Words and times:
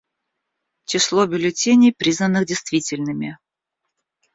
Число 0.85 1.27
бюллетеней, 1.27 1.91
признанных 1.93 2.47
действительными. 2.47 3.37